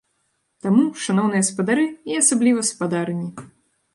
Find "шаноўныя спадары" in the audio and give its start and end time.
1.07-1.85